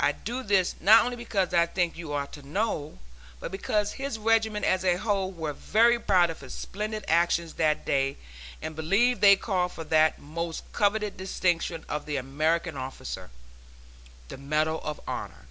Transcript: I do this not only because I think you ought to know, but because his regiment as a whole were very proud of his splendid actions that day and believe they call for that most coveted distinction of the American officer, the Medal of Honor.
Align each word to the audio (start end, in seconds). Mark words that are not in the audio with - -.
I 0.00 0.12
do 0.12 0.42
this 0.42 0.76
not 0.80 1.04
only 1.04 1.18
because 1.18 1.52
I 1.52 1.66
think 1.66 1.94
you 1.98 2.14
ought 2.14 2.32
to 2.32 2.42
know, 2.48 2.98
but 3.40 3.52
because 3.52 3.92
his 3.92 4.18
regiment 4.18 4.64
as 4.64 4.86
a 4.86 4.96
whole 4.96 5.30
were 5.30 5.52
very 5.52 5.98
proud 5.98 6.30
of 6.30 6.40
his 6.40 6.54
splendid 6.54 7.04
actions 7.08 7.52
that 7.60 7.84
day 7.84 8.16
and 8.62 8.74
believe 8.74 9.20
they 9.20 9.36
call 9.36 9.68
for 9.68 9.84
that 9.84 10.18
most 10.18 10.64
coveted 10.72 11.18
distinction 11.18 11.84
of 11.90 12.06
the 12.06 12.16
American 12.16 12.78
officer, 12.78 13.30
the 14.28 14.38
Medal 14.38 14.80
of 14.82 14.98
Honor. 15.06 15.44